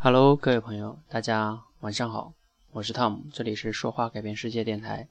[0.00, 2.32] Hello，各位朋友，大家晚上好，
[2.70, 5.08] 我是 Tom，这里是说话改变世界电台。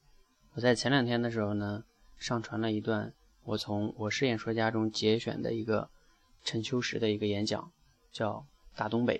[0.53, 1.83] 我在前两天的时候呢，
[2.17, 3.13] 上传了一段
[3.43, 5.89] 我从我是演说家中节选的一个
[6.45, 7.69] 陈秋实的一个演讲，
[8.13, 8.45] 叫
[8.79, 9.17] 《大东北》。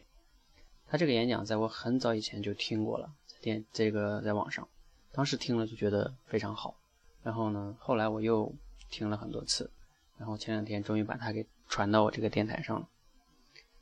[0.88, 4.66] 他这个演讲在我很早以前就听过了，在电这个在网上，
[5.12, 6.78] 当时听了就觉得非常好。
[7.24, 8.56] 然后呢，后来我又
[8.90, 9.70] 听了很多次，
[10.18, 12.88] 然后前两天终于把它给传到我这个电台上了。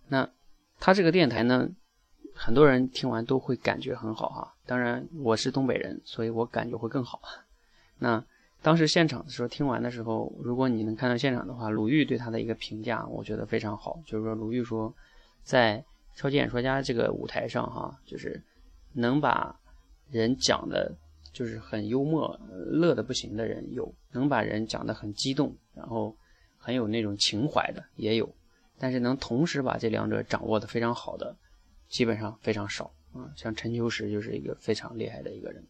[0.08, 0.28] 那
[0.86, 1.68] 他这个电台呢，
[2.36, 4.54] 很多人听完都会感觉很好哈。
[4.68, 7.20] 当然我是东北人，所以我感觉会更好。
[7.98, 8.24] 那
[8.62, 14.00] 当时现场的时候听完的时候，如果你能看到现场的话，鲁豫对他的一个评价，我觉得非常好。
[14.06, 14.94] 就是说鲁豫说，
[15.42, 15.84] 在
[16.16, 18.40] 超级演说家这个舞台上哈，就是
[18.94, 19.60] 能把
[20.12, 20.94] 人讲的，
[21.34, 26.16] 就是很幽默、乐的不行的人有，能把人讲的很激动，然后
[26.60, 28.30] 很有那种情怀的也有。
[28.78, 31.36] 但是能同时把这两者掌握的非常好的，
[31.88, 33.32] 基本上非常少啊。
[33.36, 35.66] 像陈秋实就是一个非常厉害的一个人。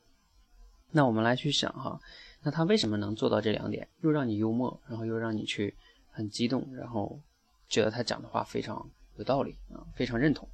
[0.91, 1.99] 那我们来去想哈，
[2.41, 3.87] 那他为什么能做到这两点？
[4.01, 5.75] 又让你幽默，然后又让你去
[6.09, 7.19] 很激动，然后
[7.67, 10.47] 觉得他讲的话非常有道理啊，非常认同。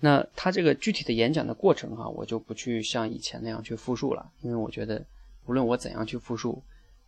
[0.00, 5.04] 那他这个具体的演讲的过程哈，我就不去像以前那样去复述了，因为我觉得
[5.46, 6.62] 无论我怎样去复述，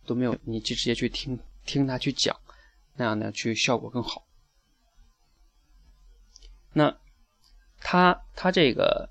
[0.05, 2.35] 都没有你直接去听听他去讲。
[2.97, 4.25] 那样呢，去效果更好。
[6.73, 6.95] 那
[7.79, 9.09] 他他这个，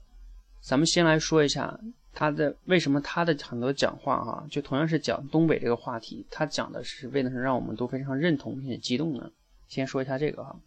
[0.61, 1.81] 咱们先来说一下
[2.13, 9.31] 他的为什么他的很多讲话哈，就同样是讲东北这个话题，他讲的是为了是让我们都非常认同并且激动呢。
[9.69, 10.61] 先说一下这个哈，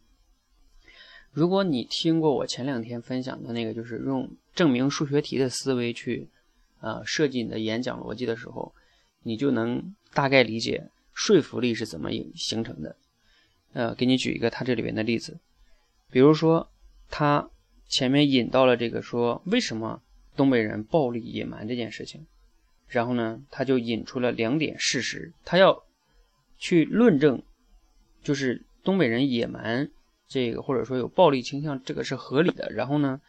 [1.31, 6.27] 如果你听过我前两天分享的那个，就是用证明数学题的思维去
[6.81, 8.73] 呃设计你的演讲逻辑的时候，
[9.23, 12.95] 你就能大概理解说服力是怎么形成的。
[13.73, 15.39] 呃，给你举一个他这里边的例子，
[16.09, 16.69] 比如说
[17.09, 17.49] 他
[17.87, 20.01] 前面引到了这个说为什么
[20.35, 22.25] 东北人暴力野蛮这件事情，
[22.87, 25.83] 然后呢，他就引出了两点事实，他要
[26.57, 27.41] 去论证，
[28.23, 29.89] 就是东北人野蛮
[30.27, 32.71] 这个或者说有暴力倾向，这个是合理的。
[32.71, 33.21] 然后呢，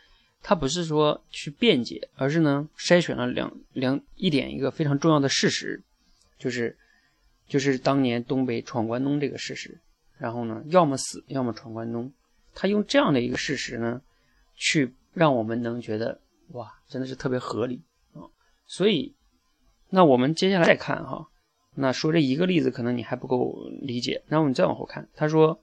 [0.42, 5.82] 他不是说去辩解，而是呢筛选了两两一点一个非常重要的事实，
[6.38, 6.76] 就是
[7.46, 9.78] 就是当年东北闯关东这个事实。
[10.20, 12.12] 然后呢，要么死，要么闯关东。
[12.54, 14.02] 他用这样的一个事实呢，
[14.54, 17.82] 去让我们能觉得哇，真的是特别合理
[18.12, 18.28] 啊。
[18.66, 19.14] 所以，
[19.88, 21.26] 那我们接下来再看哈，
[21.74, 24.22] 那说这一个例子可能你还不够理解。
[24.28, 25.58] 那我们再往后看，他说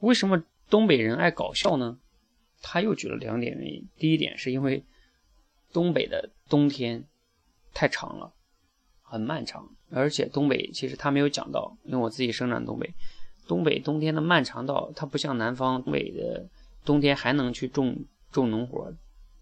[0.00, 1.98] 为什么东北人爱搞笑呢？
[2.60, 3.88] 他又举了两点原因。
[3.96, 4.84] 第一点是因为
[5.72, 7.02] 东北的冬天
[7.72, 8.34] 太长了，
[9.00, 12.92] 很漫长，而且东北其实他没有讲到，因为我自己生长东北。
[13.52, 16.48] 东北冬天的漫长到，它不像南方东北的
[16.86, 17.94] 冬天还能去种
[18.30, 18.90] 种农活，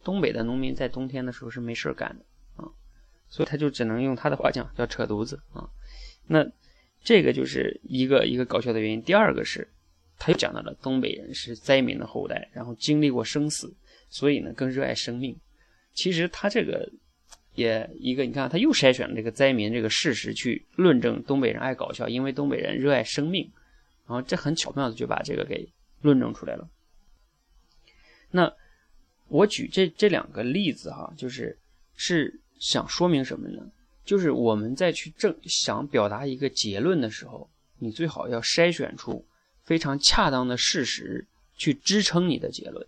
[0.03, 2.25] 东北的农民在冬天的时候是没事干的
[2.61, 2.67] 啊，
[3.29, 5.71] 所以他就只能用他的话讲叫扯犊子啊。
[6.27, 6.45] 那
[7.05, 9.01] 这个就是一个一个搞笑的原因。
[9.01, 9.69] 第二个是，
[10.19, 13.73] 他又讲到了东北人是灾民的后代，然后经历过生死，
[14.09, 15.39] 所以呢更热爱生命。
[15.95, 16.91] 其实他这个
[17.55, 23.49] 也一个，你看他又筛选了这个灾民这个事实去论证东北人爱搞笑，因为东北人热爱生命。
[24.11, 26.69] 然后这很巧妙的就把这个给论证出来了。
[28.33, 28.53] 那
[29.29, 31.57] 我举这这两个例子哈，就是
[31.95, 33.71] 是想说明什么呢？
[34.05, 39.25] 就是我们在去证想表达一个结论的时候，你最好要筛选出
[39.63, 41.25] 非常恰当的事实
[41.57, 42.85] 去支撑你的结论。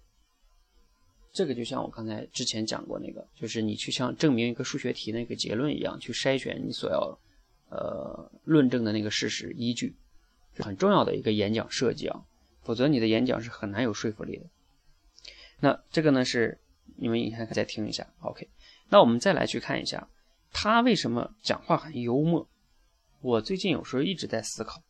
[1.32, 7.16] 这个就像我刚才之前讲过那个，就是你去像证明一个数学题那个结论一样，去筛选你所要
[7.70, 9.94] 呃论证的那个事实依据。
[10.58, 12.24] 很重要的一个演讲设计啊，
[12.62, 14.46] 否则你的演讲是很难有说服力的。
[15.60, 16.60] 那这个呢是
[16.96, 18.48] 你们以前再听一下，OK。
[18.88, 20.06] 那我们再来去看一下
[20.52, 22.46] 他为什么讲话很幽默。
[23.20, 24.82] 我最近有时候一直在思考，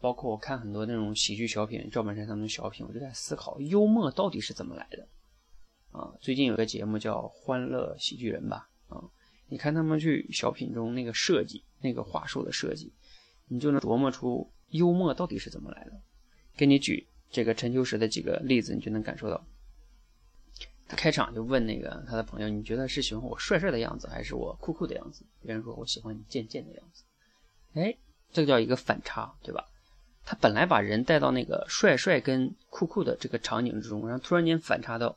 [0.00, 5.08] 包括我看很多那种喜剧小品，赵本山他们小品，我就在思考幽默到底是怎么来的
[5.92, 6.12] 啊。
[6.20, 9.00] 最近有个节目叫《欢乐喜剧人》吧，啊，
[9.48, 12.92] 你看他们去小品中那个设计，那个话术的设计，
[13.46, 14.52] 你就能琢磨出。
[14.70, 15.92] 幽默到底是怎么来的？
[16.56, 19.46] 给你举这个陈秋实的几个例子，你就能感受到。
[20.88, 27.04] 他开场就问那个他的朋友：“你觉得是喜欢我帅帅的样子，还是我酷酷的样子？”别人说：“我喜欢你贱贱的样子。”
[27.74, 27.96] 哎，
[28.32, 29.64] 这个叫一个反差，对吧？
[30.24, 35.16] 他本来把人带到那个帅帅跟酷酷的这个场景之中，然后突然间反差到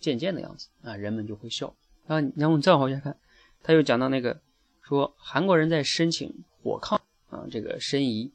[0.00, 1.68] 贱贱的样子啊，人们就会笑
[2.08, 2.20] 啊。
[2.36, 3.16] 然后你再往下看，
[3.62, 4.40] 他又讲到那个
[4.82, 6.98] 说韩国人在申请火炕
[7.30, 8.32] 啊，这个申遗。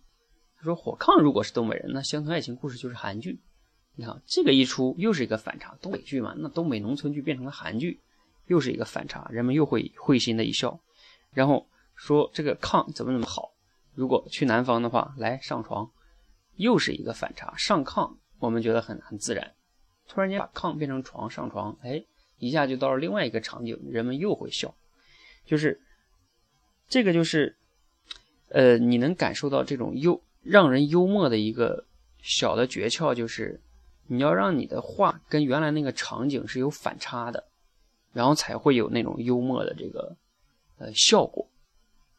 [0.63, 3.39] 说火炕如果是东北人，那乡村爱情故事就是韩剧。
[3.95, 7.99] 你看这个一出又是一个反差，东北剧嘛，那东北农村剧变成了韩剧，
[8.47, 10.79] 又是一个反差，人们又会会心的一笑，
[11.31, 13.53] 然后说这个炕怎么怎么好，
[13.93, 15.91] 如果去南方的话，来上床，
[16.55, 19.53] 又是一个反差，上炕我们觉得很很自然，
[20.07, 22.03] 突然间把炕变成床上床，哎，
[22.39, 24.73] 一下就到了另外一个场景，人们又会笑，
[25.45, 25.79] 就是
[26.87, 27.55] 这个就是，
[28.49, 31.85] 呃，你能感受到这种又让人幽默的一个
[32.21, 33.59] 小的诀窍就是。
[34.07, 37.45] 你要让你的话跟原来那个场景是有反差的，
[38.11, 40.13] 然后才会有那种幽默的这个
[40.77, 41.47] 呃效果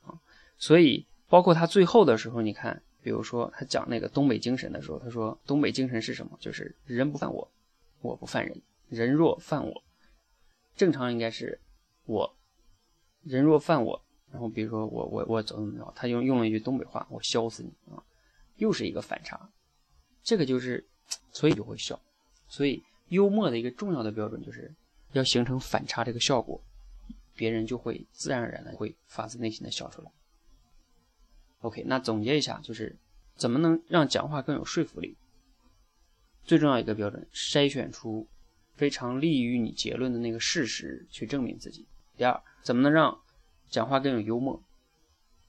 [0.06, 0.16] 啊。
[0.56, 6.38] 所以包括他最后的时候，你看，比如说他讲那个东北精神的时候，他说东北精神是什么？
[6.40, 7.46] 就是人不犯我，
[8.00, 8.56] 我不犯人。
[8.88, 9.82] 人若犯我，
[10.74, 11.60] 正常应该是
[12.06, 12.34] 我
[13.24, 14.00] 人若犯我，
[14.32, 18.02] 然后比如说我我我怎么怎么着，他用用了一句东北话，我削死你啊，
[18.56, 19.50] 又是一个反差。
[20.22, 20.86] 这个就是。
[21.34, 22.00] 所以就会笑，
[22.48, 24.72] 所以幽默的一个重要的标准就是
[25.12, 26.58] 要形成反差这个效果，
[27.36, 30.10] 别人就会自然而然的会发自内心的笑出来。
[31.60, 32.96] OK，那总结一下就是
[33.36, 35.14] 怎么能让讲话更有说服力？
[36.46, 38.26] 最重要一个标准，筛选出
[38.76, 41.84] 非常利于你结论的那个事实去证明自己。
[42.16, 43.20] 第二，怎么能让
[43.68, 44.62] 讲话更有幽默？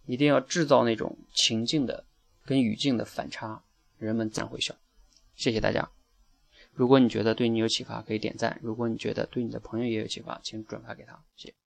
[0.06, 2.04] 一定要制造那种情境的
[2.46, 3.64] 跟语境的反差，
[3.98, 4.76] 人们自然会笑。
[5.36, 5.90] 谢谢大家。
[6.74, 11.24] 如果你觉得对你有启发，可以点赞；如果你觉得对你的朋友也有启发，请转发给他。
[11.36, 11.65] 谢谢。